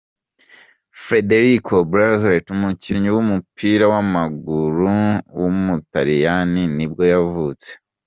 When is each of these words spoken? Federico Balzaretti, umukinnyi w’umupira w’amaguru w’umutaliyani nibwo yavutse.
Federico 1.05 1.75
Balzaretti, 1.91 2.49
umukinnyi 2.57 3.09
w’umupira 3.15 3.83
w’amaguru 3.93 4.89
w’umutaliyani 5.39 6.63
nibwo 6.75 7.03
yavutse. 7.13 7.69